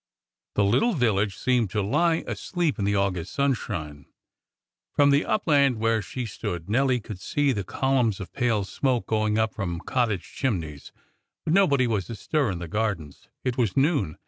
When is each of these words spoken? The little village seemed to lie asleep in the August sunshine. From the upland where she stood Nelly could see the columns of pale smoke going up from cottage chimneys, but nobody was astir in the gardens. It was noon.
The 0.55 0.63
little 0.63 0.93
village 0.93 1.37
seemed 1.37 1.69
to 1.69 1.83
lie 1.83 2.23
asleep 2.25 2.79
in 2.79 2.85
the 2.85 2.95
August 2.95 3.33
sunshine. 3.33 4.07
From 4.95 5.11
the 5.11 5.23
upland 5.23 5.75
where 5.77 6.01
she 6.01 6.25
stood 6.25 6.67
Nelly 6.67 6.99
could 6.99 7.19
see 7.21 7.51
the 7.51 7.63
columns 7.63 8.19
of 8.19 8.33
pale 8.33 8.63
smoke 8.63 9.05
going 9.05 9.37
up 9.37 9.53
from 9.53 9.79
cottage 9.81 10.33
chimneys, 10.33 10.91
but 11.45 11.53
nobody 11.53 11.85
was 11.85 12.09
astir 12.09 12.49
in 12.49 12.57
the 12.57 12.67
gardens. 12.67 13.27
It 13.43 13.59
was 13.59 13.77
noon. 13.77 14.17